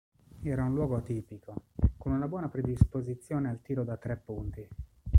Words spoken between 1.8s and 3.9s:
con una buona predisposizione al tiro